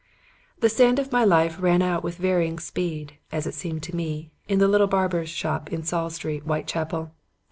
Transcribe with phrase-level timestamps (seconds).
[0.61, 4.31] "The sand of my life ran out with varying speed as it seemed to me
[4.47, 7.11] in the little barber's shop in Saul Street, Whitechapel.